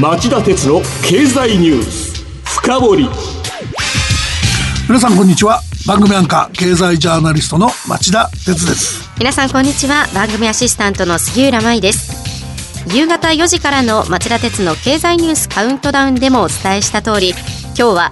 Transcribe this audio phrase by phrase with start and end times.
[0.00, 3.08] 町田鉄の経済ニュース深掘り。
[4.86, 5.60] 皆さんこんにちは。
[5.88, 9.10] 番組アンカー経済ジャーナリストの町田鉄です。
[9.18, 10.06] 皆さんこんにちは。
[10.14, 12.12] 番組アシスタントの杉浦舞です。
[12.94, 18.10] 夕方4時からの町田鉄の経済ニュースカウントダウンでもお伝えした通り今日は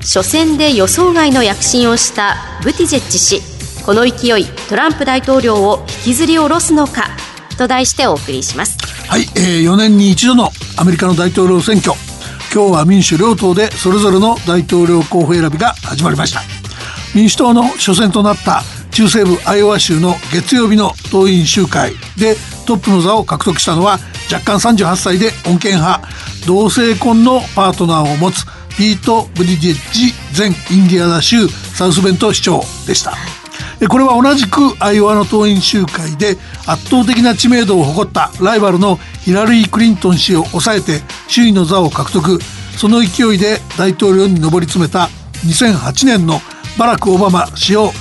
[0.00, 2.34] 初戦で予想外の躍進をした
[2.64, 3.40] ブティジェッジ氏。
[3.86, 7.10] この勢いトランプ大統領を引きずり下ろすのか
[7.56, 8.78] と題してお送りします。
[9.08, 11.92] はい、えー、4年に一度のアメリカの大統領選挙。
[12.54, 16.42] 今日は民主両党でそれぞれの大統領候補選びが始まりました。
[17.14, 22.36] 民主党の初戦となった中西部アイオワ州の月曜日の党員集会で
[22.66, 23.98] トップの座を獲得したのは
[24.30, 26.06] 若干38歳で穏健派。
[26.46, 28.44] 同性婚のパートナーを持つ
[28.76, 33.41] ピート・ブリディッジ前インディアナ州サウスベント市長でした。
[33.88, 36.36] これは同じくアイオワの党員集会で
[36.66, 41.00] 圧倒的な知名度を誇ったライバルのヒラリー・クリントン氏を抑えて
[41.32, 42.38] 首位の座を獲得。
[42.76, 45.10] その勢いで大統領に上り詰めた
[45.44, 46.40] 2008年の
[46.78, 47.92] バラク・オバマ氏を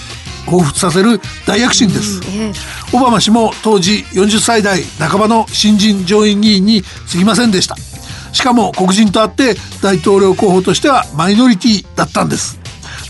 [0.46, 2.22] 彷彿させる大躍進です、
[2.94, 7.76] オバマ氏も当時40歳代半ばの新人上院議員に過ぎませんでした。
[8.34, 12.61] しかも黒人とあって大統領候補としてはマイノリティだったんです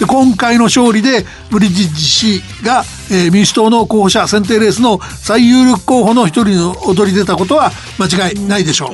[0.02, 8.90] で今回の勝利でブリジッジ氏が、えー、民主党の候補者選定レースの最有力候補の一人の躍り出たことは間違いないでしょう。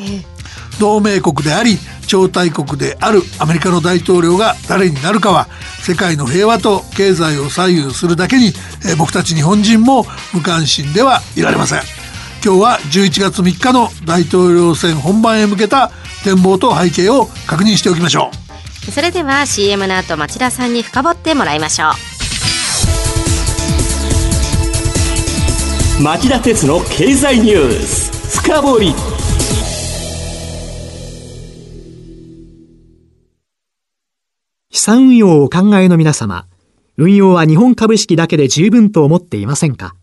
[0.82, 1.78] 同盟国であり
[2.08, 5.48] 超大国であるアメリカの大統領が誰になるかは
[5.80, 8.48] 世界の平和と経済を左右するだけに、
[8.86, 11.80] えー、僕たち日本人も無関心ではいられません。
[12.44, 15.90] 今日は11月3日の大統領選本番へ向けた
[16.26, 18.47] 展望と背景を確認しておきましょう
[18.92, 21.90] それでは CM の後町田さんに深掘ってもらいましょ
[26.00, 26.04] う。
[26.04, 28.40] 町田鉄の経済ニュース。
[28.42, 28.94] 深掘り。
[34.72, 36.48] 資産運用をお考えの皆様
[36.98, 39.96] 運用は日本株式だけで十分と思っていませんか？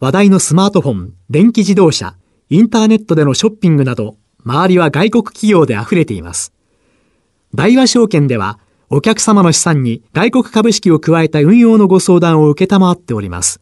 [0.00, 2.16] 話題のスマートフォン、電気自動車、
[2.48, 6.52] インターネットでのショッピングなど、周りは外国企業で溢れています。
[7.54, 8.58] 大和証券では、
[8.90, 13.60] お客様の資産に外国株式を加えた運用のご相談を受けたまわっております。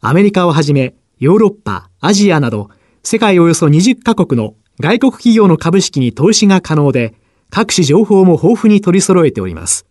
[0.00, 2.70] アメリカをはじめ、ヨーロッパ、アジアなど、
[3.04, 7.14] 世界およそ20カ国の外国企業の株式に投資が可能で、
[7.50, 9.86] 各種情報も豊富に取り揃えております。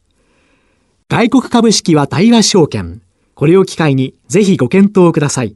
[1.09, 3.01] 外国株式は大和証券。
[3.35, 5.55] これを機会にぜひご検討ください。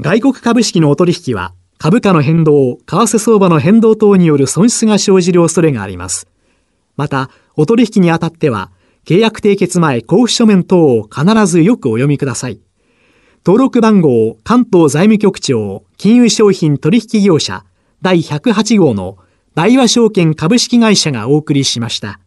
[0.00, 6.26] 外国株式のお取引は株価の変動、為替相場の変動等による損失が生じる恐れがあります。
[6.96, 8.72] また、お取引にあたっては、
[9.06, 12.60] 契約締結前交付書面等を必ずよくお読みください。
[13.46, 17.64] 登録番号関東財務局長金融商品取引業者
[18.02, 19.16] 第108号の
[19.54, 22.20] 大和証券株式会社がお送りしました。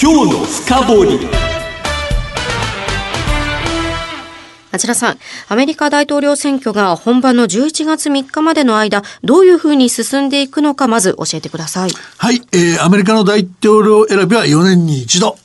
[0.00, 1.47] 今日の深掘り
[4.78, 5.18] 町田さん、
[5.48, 11.90] アメリカ大統領選挙が本番の11月3日までの間、どういうふうに進んでいくのか、まず教えてください。
[12.16, 15.36] はい、えー、アメリカの大統領選びは4年に一度。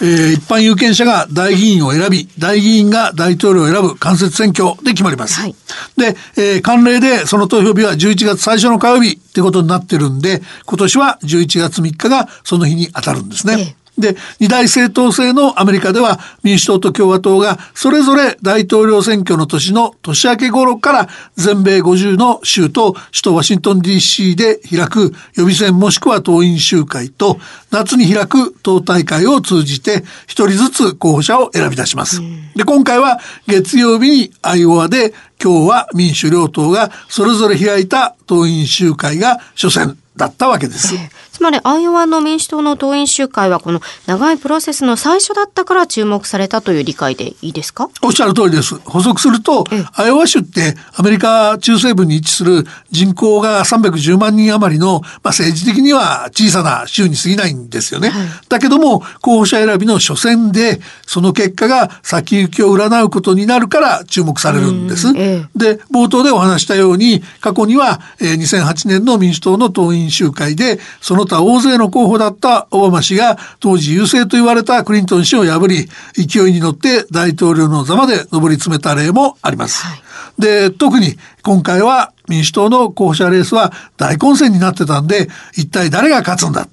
[0.00, 5.38] えー、一般有権者が大議員を選び、大議員が大統領を選ぶ間接選挙で決まります。
[5.40, 5.54] はい、
[5.96, 13.54] で、えー、慣例でその投票日は11月最初の火曜日ってことになってるんで、今年は11月3日がその日に当たるんですね。
[13.58, 27.38] えーで、二大政党制のアメリカでは民主党と共和党がそれぞれ大統領選挙の年の年明け頃から全米50の州と首都ワシントン DC で開く予備選もしくは党員集会と
[27.70, 32.20] 夏に開く党大会を通じて一人ずつ候補者を選び出します。
[32.56, 40.94] で、今回は月曜日にアイオワで今日は民主両党がそれぞれ開いた党員集会が初戦だったわけです。
[41.34, 47.90] つまりアイオワの民主党の党員集会はこの長いプロセスの最初だったから注目されたという理解でいいですか？
[48.02, 48.76] おっしゃる通りです。
[48.84, 58.10] 補足すると、アイオワ州ってアメリカ中西部に位置する人口が310万人余りの、まあ、政治的には小さな州に過ぎないんですよね。
[58.10, 65.08] はい、だけども候補者選びの初戦でその結果が先行きを占うことになるから注目されるんです。
[65.16, 79.86] ええ、で冒頭でお話したように過去には、えー、2008年の民主党の党員集会でその他大勢の候補だったオバマ氏が当時優勢と言われたクリントン氏を破り勢いに乗って大統領の座まで上り詰めた例もあります。
[79.86, 80.02] はい、
[80.38, 86.68] で特に今回は民主党の候補者レースは大混戦になってたんで一体誰が勝つんだ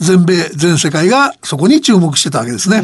[0.00, 2.82] 全米全世界がそこに注目してたわけですね。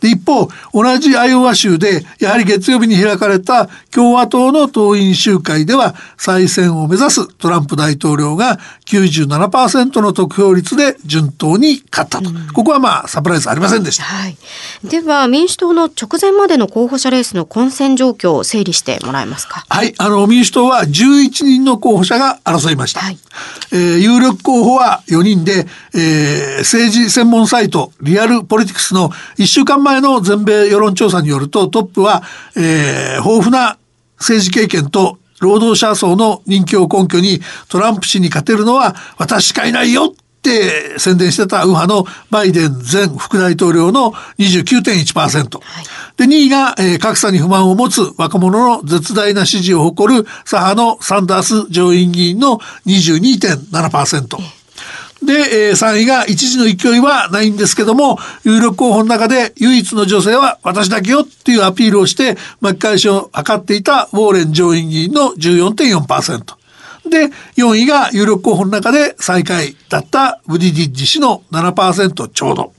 [0.00, 14.04] で一方同じアイオワ州でやはり月曜日に開かれた共和党の党員集会では再選を目指すトランプ大統領が97%の得票率で順当に勝ったと、ここはまあサプライズありませんでした。
[14.04, 14.36] はい、
[14.84, 19.64] では民主党の直前までの候補者レースの混戦状況を整理してもらえますか？
[19.68, 23.00] はい、あの民主党は11人の候補者が争いました。
[23.00, 23.18] はい、
[23.72, 32.22] えー、有力候補は4人で、えー政治専門サイトリアルポリティクスの1週間前の全米世論調査によるとトップは、
[32.56, 33.78] えー、豊富な
[34.18, 45.60] 政治経験と労働者層の人気を根拠にトランプ氏に勝てるのは私しかいないよって宣伝してた右派のバイデン前副大統領の29.1%。
[45.60, 45.84] はい、
[46.16, 54.61] で、2位が、えー、格差に不満を持つ若者の絶大な支持を誇る左派のサンダース上院議員の22.7%。
[55.24, 66.62] で、えー、3位が一時の勢いはないんですけども、有力候補の中で唯一の女性は私だけよっていうアピールをして巻き返しを図っていたウォーレン上院議員の14.4%。
[67.08, 72.72] で、4位が有力候補の中で最下位だったブディディッジ氏の7%ちょうど。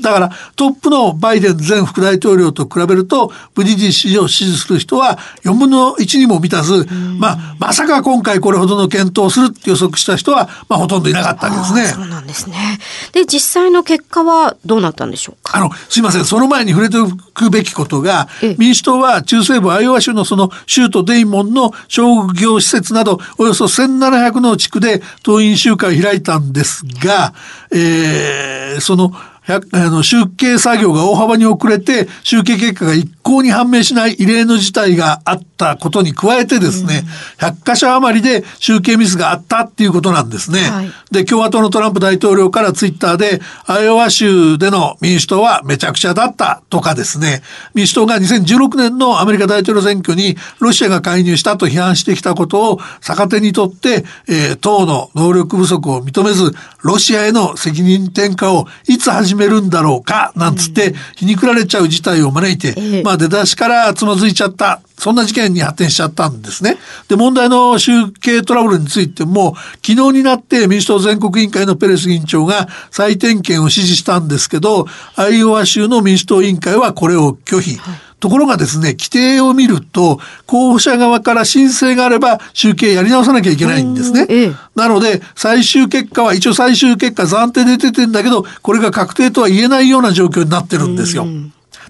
[0.00, 6.86] だからトップのバイデン前副大統領と比べるとブディジ氏を支持する人は4分の1にも満たず、
[7.18, 11.86] まあ、まさか今回これほどの検討をするって予測した人は、まあ、ほとんどいなかったわけですね。
[11.86, 12.78] そうなんですね。
[13.12, 15.56] で実際の結果はどうなったんでしょうか？
[15.56, 18.28] あのすいませんその前に触れておくべきことが
[18.58, 27.34] 民主党は中西部アイオワ州のその州都デイモンの商業施設などおよそ1700の地区で党員集会を開いたんですが、
[27.70, 29.12] えー、その
[29.46, 29.60] あ
[29.90, 37.02] の集計作業が大幅に遅れて集計結果が一向に判明しない異例の事態があったことに加えてですね、
[37.40, 40.60] うん、100箇所余りで集計ミスがあったっていうことなんですね。
[40.60, 47.42] はい、で共和党のトランプ大統領からツイッターでアイオワ州での民主党はめちゃくちゃだったとかですね。
[47.74, 66.78] 民主党が2016年のアメリカ大統領選挙にロシアが介入したと批判してきたことを逆手にとって、えー、党の能力不足を認めずロシアへの責任転嫁をいつ始めるんだろうかなんつって皮肉られちゃう事態を招いて、まあ出だしからつまずいちゃったそんな事件に発展しちゃったんですね。
[67.08, 69.54] で、問題の集計トラブルについても、
[69.86, 77.76] 昨日になって民主党全国委員会のペレス議員長が再点検を指示したんですけど、アイオワ州の民主党委員会はこれを拒否。
[77.76, 77.94] はい
[78.24, 84.24] ところがですね、規定を見ると、候補者側から申請があれば集計やり直さなきゃいけないんですね。
[84.30, 91.26] ええ、なので、最終結果は一応最終結果暫定で出てんだけど、これが確定とは言えないような状況になってるんですよ。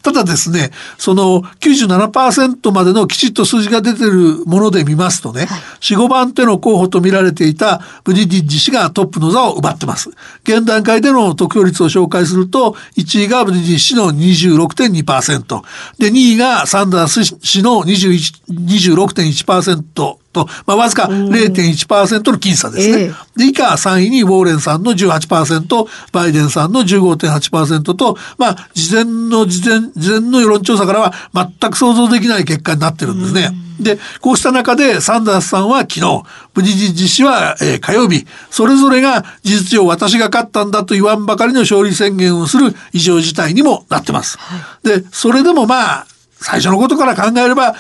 [0.05, 10.11] ただですね、その97%までのきちっと数字が出てるもので見ますとね、はい、4、5番手の候補と見られていたブディディッジ氏がトップの座を奪ってます。
[10.43, 15.63] 現段階での得票率を紹介すると、1位がブディディッジ氏の26.2%、
[15.99, 23.15] で、2位がサンダース氏の26.1%、と、まあ、わずか0.1%の僅差ですね。
[23.37, 33.51] で、以下3位にウォーレンさんの18%、バイデンさんの15.8%と、まあ、事前の事前、事前の世論調査からは全く想像できない結果になってるんですね。
[33.81, 36.23] で、こうした中でサンダースさんは昨日、
[36.53, 44.39] ブジジジ氏は、えー、火曜日、それぞれが事実上私が勝ったんだと言わんばかりの勝利宣言をする異常事態にもなってます。
[44.39, 46.07] はい、で、それでもまあ、
[46.47, 47.75] 最初のことから考えれば、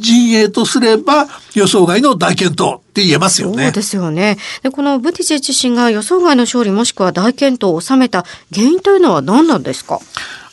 [0.00, 3.64] 陣営とすれば予想外の大健闘って言えますよね。
[3.64, 4.38] そうですよね。
[4.62, 8.24] で、このブティジェ自身が予想外の勝利もしくは大健闘を収めた
[8.54, 10.00] 原因というのは何なんですか？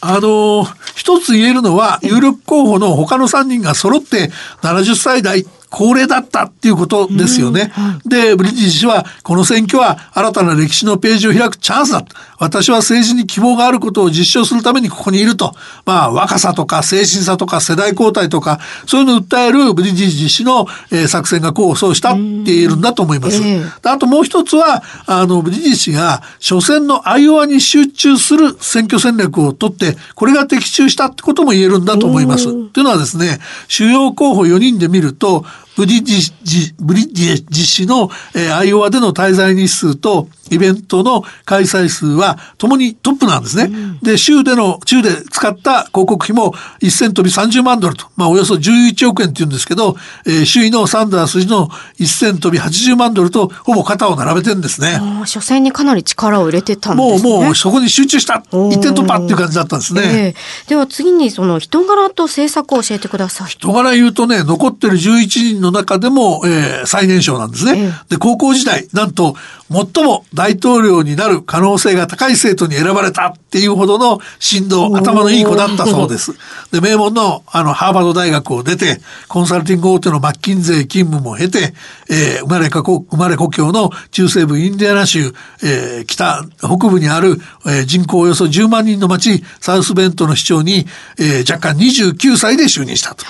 [0.01, 4.29] あの、一つ言えるのは、有力候補の他の3人が揃って
[4.61, 7.71] 70歳代高齢だったっていうことですよね。
[8.05, 12.03] で、ブリッシュは、この選挙は新たな歴史のページを開くチャンスだ。
[12.39, 15.55] 私は政治に希望があることを実証するためにここにいると。
[15.85, 23.41] まあ、若さとか精神さとか世代交代とか、そういうのを訴えるブリッシュの、えー、作戦が功を奏したって言えるんだと思います。
[23.41, 32.45] えー、あともう一つは、あの、ブリッシュが初戦のアイオワに集中する選挙戦略をとって、これが的中したってことも言えるんだと思います。
[32.71, 35.45] というのはですね、主要候補4人で見ると、
[35.81, 43.63] ブリッジ、ブリッジ実施の、えー、アイオワでの滞在日数とイベントの開催数はともにトップなんですね。
[43.63, 49.95] うん、で、州での、州で使った広告費も1000飛び30万ドルと、まあおよそ11億円って言うんですけど、
[50.27, 54.99] えー、首位のサンダースの1000飛び80万ドルとほぼ肩を並べてるんですね。
[55.21, 57.29] 初戦にかなり力を入れてたんですね。
[57.29, 60.01] もう、もうそこに集中した一点突破っていう感じだったんですね。
[60.03, 63.47] えー、では次にその人柄と政策を教えてください。
[63.47, 67.91] 人柄言うとね、残ってる11人のの中でも、えー、最年少なんですね。
[68.09, 69.35] で、高校時代、なんと、
[69.71, 76.33] 最も大統領になる可能性が高い生徒に選ばれたっていうほどの振動、頭のいい子だったそうです。
[76.71, 78.99] で、名門の、あの、ハーバード大学を出て、
[79.29, 81.73] コンサルティング大手のマッキンゼー勤務も経て、
[82.09, 90.85] えー、生まれか生まれ故郷の中西部インディアナ州、えー、北、北部にある、えー、人口およそ10万人の町、サウスベントの市長に、
[91.17, 93.25] えー、若干29歳で就任したと。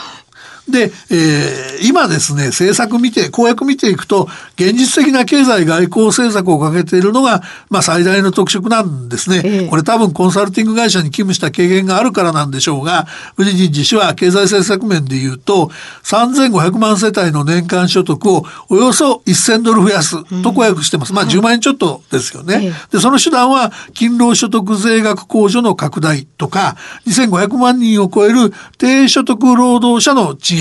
[0.71, 9.41] で、えー、今ですね、政策見て、公約見ていくと、現実的な経済外交政策をかけているのが、まあ最大の特色なんですね。
[9.43, 15.69] えこれ多分コンサルティング会社に勤務した経験があるからなんでしょうが、ブリジンジ氏は経済政策面で言うと、
[16.03, 21.11] 3500万世帯の年間所得をおよそ1000ドル増やすと公約してます。
[21.11, 22.73] うん、まあ10万円ちょっとですよね。
[22.91, 26.75] で、その手段は、勤労所得税額控除の拡大とか、
[27.07, 30.60] 2500万人を超える低所得労働者の賃上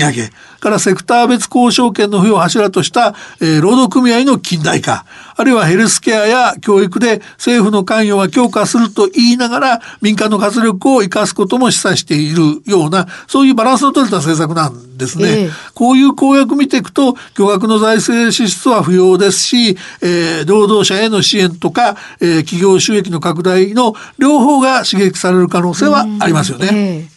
[0.59, 5.05] からセクター別交渉権の付与を柱とした、えー、労働組合の近代化
[5.35, 15.45] あるいはヘルスケアや教育で政府の関与は強化すると言いながら民間の活力を生かすことも示唆しているようなそういうバランスの取れた政策なんですね。
[15.45, 27.10] えー、こういう公約見ていくと巨額の財政支出は不要ですし、えー、労働者への支援とか、えー、企業収益の拡大の両方が刺激される可能性はありますよね。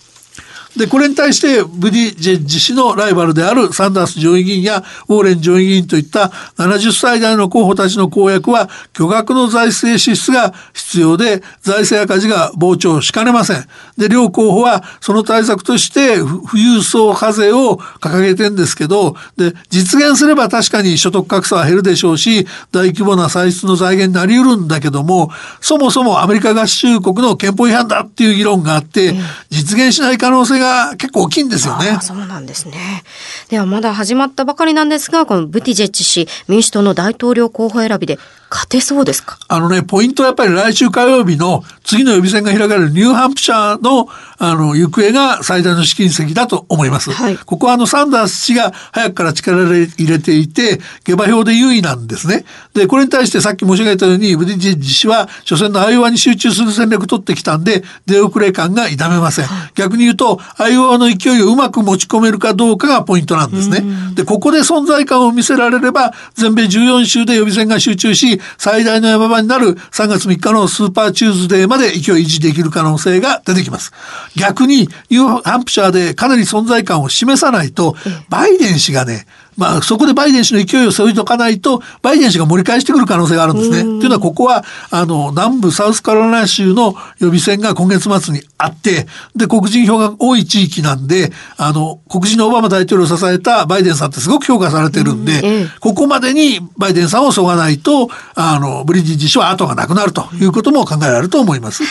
[0.76, 13.66] で、これに対して、ブディジェッジ氏のライバルであるサンダース上院議員やウォーレン上院議員といった70歳代の候補たちの公約は、巨額の財政支出が必要で、財政赤字が膨張しかねません。
[13.96, 29.14] で、両候補は、その対策として、富裕層課税を掲げてんですけど、で、実現すれば確かに所得格差は減るでしょうし、大規模な歳出の財源になり得るんだけども、そもそもアメリカ合衆国の憲法違反だっていう議論があって、
[29.50, 31.98] 実現しない可能性がが結構大きいんですよね。
[32.00, 33.04] そうなんですね。
[33.50, 38.18] ではまだ始まったばかりなんですが、このブティジェッジ氏、民主党の大統領候補選びで
[38.50, 39.38] 勝てそうですか？
[39.48, 47.10] あのね、ポイントはやっぱり来週火曜日の次の予備選が開かれるニューハンプシャーのあの行方が最大の試金石だと思います。
[47.10, 52.44] はい、ここはあのサンダース氏が早くから力を入れていて、下馬評で優位なんですね。
[52.74, 59.46] で、これに対してさっき申し上げたように、ブディジェッジ氏は初戦のアイオワに集中する戦略を取ってきたんで、出遅れ感が痛めません。
[59.46, 63.82] はい、逆に言うと、アイオワの勢いをうまく持ち込めるかどうかがポイントなんですね。
[64.14, 73.92] で、ここで存在感を見せられれば、全米14州で予備選が集中し、最大の山場になる3月3日のスーパーチューズデーまで勢い維持できる可能性が出てきます。
[74.36, 77.96] 逆にニューハンプシャーでかなり存在感を示さないと、
[78.28, 83.82] バイデン氏がね、まあ、そこでバイデン氏の勢いを削いどかないと、バイデン氏が盛り返してくる可能性があるんですね。
[83.82, 89.06] というのは、ここは、あの、南部サウスカロライナ州の予備選が今月末にあって、
[89.36, 101.82] で、黒人票が多い地域なんで、あの、黒人のオバマ大統領を支えたバイデンさんってすごく評価されてるんで、ここまでにバイデンさんをそがないと、あの、ブリジッジ氏は後がなくなるということも考えられると思います。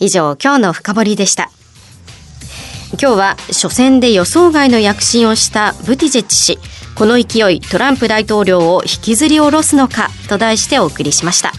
[0.00, 1.50] 以上、今日の深掘りでした。
[3.00, 6.58] 今日は初戦で予想外の躍進をしたブティジェッジ氏
[6.98, 11.52] この勢いトランプ大統領を引きずり下ろすのかと題してお送りしました。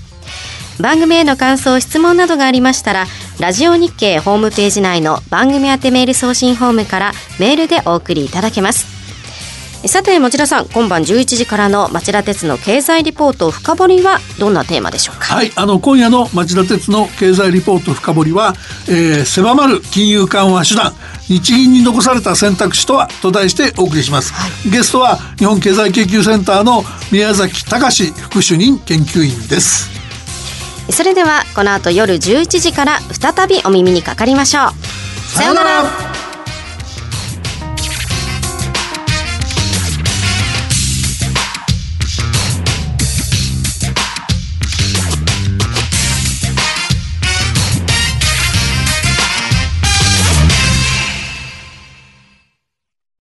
[0.81, 3.05] 番組への感想質問などがありましたら
[3.39, 8.98] ラジオ日経ホームページ内の番組宛てメール送信フォームからメールでお送りいただけます。
[9.85, 15.35] さて町田さん今晩11時からの町田鉄の経済リポート深掘りはどんなテーマでしょうか？
[15.35, 18.53] はいあの今夜の町田鉄の経済リポート深掘りは、
[18.89, 20.93] えー、狭まる金融緩和手段
[21.27, 29.89] 日銀に残された選択肢とはと題してお送りします、はい、ゲストは日本経済研究センターの宮崎隆副主任研究員です。
[30.91, 35.35] それではこの後夜11時から再びお耳にかかりましょう。
[35.35, 36.08] さようなら